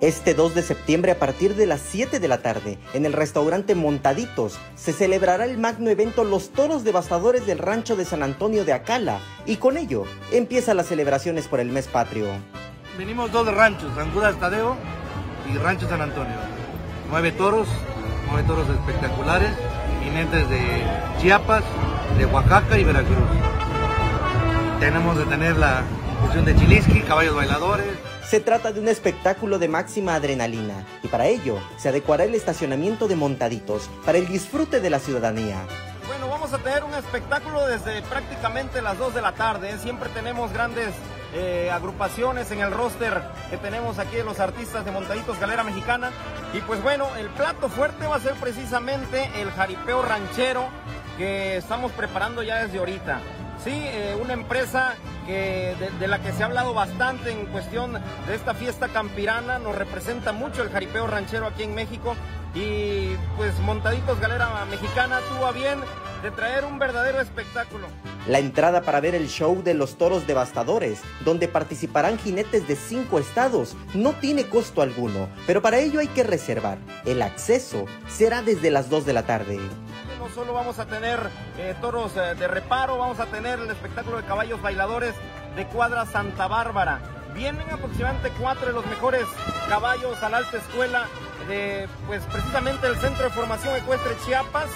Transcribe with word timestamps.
Este 0.00 0.32
2 0.32 0.54
de 0.54 0.62
septiembre 0.62 1.12
a 1.12 1.18
partir 1.18 1.56
de 1.56 1.66
las 1.66 1.82
7 1.82 2.20
de 2.20 2.28
la 2.28 2.38
tarde, 2.38 2.78
en 2.94 3.04
el 3.04 3.12
restaurante 3.12 3.74
Montaditos, 3.74 4.58
se 4.74 4.94
celebrará 4.94 5.44
el 5.44 5.58
magno 5.58 5.90
evento 5.90 6.24
Los 6.24 6.52
Toros 6.52 6.84
Devastadores 6.84 7.44
del 7.44 7.58
Rancho 7.58 7.96
de 7.96 8.06
San 8.06 8.22
Antonio 8.22 8.64
de 8.64 8.72
Acala 8.72 9.20
y 9.44 9.56
con 9.56 9.76
ello 9.76 10.04
empiezan 10.32 10.78
las 10.78 10.86
celebraciones 10.86 11.48
por 11.48 11.60
el 11.60 11.68
mes 11.68 11.86
patrio. 11.86 12.28
Venimos 12.96 13.30
dos 13.30 13.46
ranchos, 13.54 13.90
Angudas 13.98 14.40
Tadeo 14.40 14.74
y 15.52 15.58
Rancho 15.58 15.86
San 15.86 16.00
Antonio. 16.00 16.36
Nueve 17.10 17.32
toros, 17.32 17.68
nueve 18.30 18.48
toros 18.48 18.70
espectaculares, 18.70 19.50
vinientes 20.02 20.48
de 20.48 20.82
Chiapas, 21.20 21.62
de 22.16 22.24
Oaxaca 22.24 22.78
y 22.78 22.84
Veracruz. 22.84 23.18
Tenemos 24.80 25.18
de 25.18 25.26
tener 25.26 25.58
la 25.58 25.82
función 26.22 26.46
de 26.46 26.56
Chilisqui, 26.56 27.02
caballos 27.02 27.36
bailadores, 27.36 27.86
se 28.28 28.40
trata 28.40 28.72
de 28.72 28.80
un 28.80 28.88
espectáculo 28.88 29.58
de 29.58 29.68
máxima 29.68 30.14
adrenalina 30.14 30.86
y 31.02 31.08
para 31.08 31.26
ello 31.26 31.58
se 31.76 31.88
adecuará 31.88 32.24
el 32.24 32.34
estacionamiento 32.34 33.08
de 33.08 33.16
montaditos 33.16 33.88
para 34.04 34.18
el 34.18 34.26
disfrute 34.28 34.80
de 34.80 34.90
la 34.90 34.98
ciudadanía. 34.98 35.66
Bueno, 36.06 36.28
vamos 36.28 36.52
a 36.52 36.58
tener 36.58 36.84
un 36.84 36.94
espectáculo 36.94 37.66
desde 37.66 38.02
prácticamente 38.02 38.82
las 38.82 38.98
2 38.98 39.14
de 39.14 39.22
la 39.22 39.32
tarde. 39.32 39.78
Siempre 39.78 40.08
tenemos 40.10 40.52
grandes 40.52 40.88
eh, 41.32 41.70
agrupaciones 41.72 42.50
en 42.50 42.60
el 42.60 42.72
roster 42.72 43.22
que 43.48 43.56
tenemos 43.56 43.98
aquí 44.00 44.16
de 44.16 44.24
los 44.24 44.40
artistas 44.40 44.84
de 44.84 44.90
Montaditos 44.90 45.38
Galera 45.38 45.62
Mexicana. 45.62 46.10
Y 46.52 46.60
pues 46.60 46.82
bueno, 46.82 47.08
el 47.16 47.28
plato 47.28 47.68
fuerte 47.68 48.06
va 48.06 48.16
a 48.16 48.20
ser 48.20 48.34
precisamente 48.34 49.30
el 49.40 49.50
jaripeo 49.52 50.02
ranchero 50.02 50.68
que 51.16 51.56
estamos 51.56 51.92
preparando 51.92 52.42
ya 52.42 52.64
desde 52.64 52.78
ahorita. 52.78 53.20
Sí, 53.64 53.72
eh, 53.74 54.16
una 54.18 54.32
empresa 54.32 54.94
que, 55.26 55.76
de, 55.98 56.08
la 56.08 56.20
que 56.20 56.32
se 56.32 56.42
ha 56.42 56.46
hablado 56.46 56.72
bastante 56.72 57.30
en 57.30 57.44
cuestión 57.46 57.92
de 57.92 58.34
esta 58.34 58.54
fiesta 58.54 58.88
campirana, 58.88 59.58
nos 59.58 59.76
representa 59.76 60.32
mucho 60.32 60.62
el 60.62 60.70
jaripeo 60.70 61.06
ranchero 61.06 61.46
aquí 61.46 61.64
en 61.64 61.74
México 61.74 62.16
y 62.54 63.16
pues 63.36 63.58
Montaditos 63.60 64.18
Galera 64.18 64.64
Mexicana 64.70 65.20
tuvo 65.28 65.46
a 65.46 65.52
bien 65.52 65.78
de 66.22 66.30
traer 66.30 66.64
un 66.64 66.78
verdadero 66.78 67.20
espectáculo. 67.20 67.86
La 68.26 68.38
entrada 68.38 68.82
para 68.82 69.00
ver 69.00 69.14
el 69.14 69.28
show 69.28 69.62
de 69.62 69.74
los 69.74 69.96
toros 69.96 70.26
devastadores, 70.26 71.00
donde 71.24 71.46
participarán 71.46 72.18
jinetes 72.18 72.66
de 72.66 72.76
cinco 72.76 73.18
estados, 73.18 73.76
no 73.94 74.12
tiene 74.12 74.46
costo 74.46 74.82
alguno, 74.82 75.28
pero 75.46 75.62
para 75.62 75.78
ello 75.78 76.00
hay 76.00 76.08
que 76.08 76.22
reservar. 76.22 76.78
El 77.04 77.22
acceso 77.22 77.84
será 78.08 78.42
desde 78.42 78.70
las 78.70 78.90
2 78.90 79.06
de 79.06 79.12
la 79.12 79.22
tarde 79.24 79.58
solo 80.28 80.52
vamos 80.52 80.78
a 80.78 80.86
tener 80.86 81.18
eh, 81.58 81.74
toros 81.80 82.16
eh, 82.16 82.34
de 82.34 82.46
reparo, 82.46 82.98
vamos 82.98 83.20
a 83.20 83.26
tener 83.26 83.58
el 83.58 83.70
espectáculo 83.70 84.18
de 84.18 84.24
caballos 84.24 84.60
bailadores 84.60 85.14
de 85.56 85.66
cuadra 85.66 86.06
Santa 86.06 86.46
Bárbara. 86.46 87.00
Vienen 87.34 87.68
aproximadamente 87.70 88.30
cuatro 88.40 88.66
de 88.66 88.72
los 88.72 88.84
mejores 88.86 89.24
caballos 89.68 90.22
a 90.22 90.28
la 90.28 90.38
alta 90.38 90.58
escuela 90.58 91.06
de, 91.48 91.88
pues 92.06 92.22
precisamente 92.24 92.86
el 92.86 92.96
Centro 92.96 93.24
de 93.24 93.30
Formación 93.30 93.74
Ecuestre 93.76 94.16
Chiapas, 94.24 94.68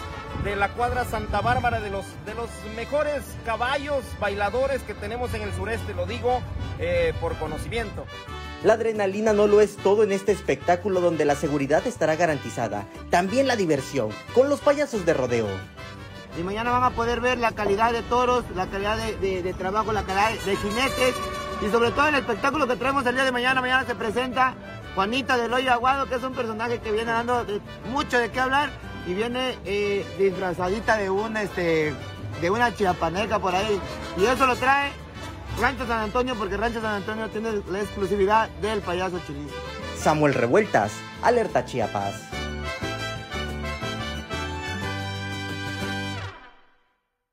de 0.42 0.56
la 0.56 0.68
cuadra 0.70 1.04
Santa 1.04 1.40
Bárbara, 1.40 1.80
de 1.80 1.90
los, 1.90 2.04
de 2.26 2.34
los 2.34 2.50
mejores 2.76 3.22
caballos 3.44 4.04
bailadores 4.20 4.82
que 4.82 4.94
tenemos 4.94 5.32
en 5.34 5.42
el 5.42 5.52
sureste, 5.54 5.94
lo 5.94 6.06
digo 6.06 6.40
eh, 6.78 7.14
por 7.20 7.36
conocimiento. 7.36 8.04
La 8.64 8.72
adrenalina 8.72 9.34
no 9.34 9.46
lo 9.46 9.60
es 9.60 9.76
todo 9.76 10.04
en 10.04 10.12
este 10.12 10.32
espectáculo 10.32 11.02
donde 11.02 11.26
la 11.26 11.34
seguridad 11.34 11.86
estará 11.86 12.16
garantizada, 12.16 12.86
también 13.10 13.46
la 13.46 13.56
diversión, 13.56 14.08
con 14.34 14.48
los 14.48 14.60
payasos 14.60 15.04
de 15.04 15.12
rodeo. 15.12 15.48
Y 16.40 16.42
mañana 16.42 16.70
van 16.70 16.82
a 16.82 16.90
poder 16.90 17.20
ver 17.20 17.36
la 17.36 17.52
calidad 17.52 17.92
de 17.92 18.00
toros, 18.00 18.42
la 18.56 18.66
calidad 18.66 18.96
de, 18.96 19.54
trabajo, 19.58 19.92
la 19.92 20.04
calidad 20.04 20.30
de 20.46 20.56
jinetes 20.56 21.14
y 21.60 21.70
sobre 21.70 21.90
todo 21.90 22.08
el 22.08 22.14
espectáculo 22.14 22.66
que 22.66 22.76
traemos 22.76 23.04
el 23.04 23.14
día 23.14 23.24
de 23.24 23.32
mañana. 23.32 23.60
Mañana 23.60 23.84
se 23.84 23.94
presenta 23.94 24.54
Juanita 24.94 25.36
del 25.36 25.52
Hoyo 25.52 25.70
Aguado, 25.70 26.08
que 26.08 26.14
es 26.14 26.22
un 26.22 26.32
personaje 26.32 26.78
que 26.78 26.90
viene 26.90 27.12
dando 27.12 27.44
mucho 27.92 28.18
de 28.18 28.30
qué 28.30 28.40
hablar 28.40 28.70
y 29.06 29.12
viene 29.12 29.58
eh, 29.66 30.06
disfrazadita 30.18 30.96
de 30.96 31.10
este 31.42 31.92
de 32.40 32.50
una 32.50 32.74
chiapaneca 32.74 33.38
por 33.38 33.54
ahí. 33.54 33.78
Y 34.16 34.24
eso 34.24 34.46
lo 34.46 34.56
trae 34.56 35.03
Rancho 35.60 35.86
San 35.86 36.00
Antonio 36.00 36.34
porque 36.34 36.56
Rancho 36.56 36.80
San 36.80 36.94
Antonio 36.94 37.28
tiene 37.30 37.62
la 37.70 37.80
exclusividad 37.80 38.48
del 38.60 38.80
payaso 38.80 39.20
chilista. 39.26 39.56
Samuel 39.96 40.34
Revueltas, 40.34 40.92
Alerta 41.22 41.64
Chiapas. 41.64 42.33